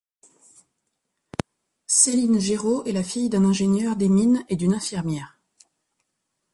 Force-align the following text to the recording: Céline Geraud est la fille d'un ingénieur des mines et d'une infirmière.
Céline 1.85 2.39
Geraud 2.39 2.83
est 2.85 2.91
la 2.91 3.03
fille 3.03 3.29
d'un 3.29 3.45
ingénieur 3.45 3.95
des 3.95 4.09
mines 4.09 4.43
et 4.49 4.55
d'une 4.55 4.73
infirmière. 4.73 5.39